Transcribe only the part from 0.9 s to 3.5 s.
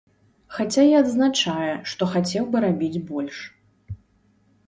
і адзначае, што хацеў бы рабіць больш.